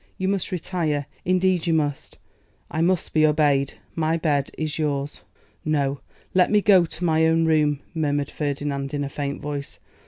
You 0.17 0.27
must 0.29 0.51
retire; 0.51 1.05
indeed 1.25 1.67
you 1.67 1.75
must. 1.75 2.17
I 2.71 2.81
must 2.81 3.13
be 3.13 3.23
obeyed. 3.23 3.75
My 3.93 4.17
bed 4.17 4.49
is 4.57 4.79
yours.' 4.79 5.21
'No! 5.63 5.99
let 6.33 6.49
me 6.49 6.59
go 6.59 6.85
to 6.87 7.05
my 7.05 7.27
own 7.27 7.45
room,' 7.45 7.81
murmured 7.93 8.31
Ferdinand, 8.31 8.95
in 8.95 9.03
a 9.03 9.09
faint 9.09 9.39
voice. 9.43 9.77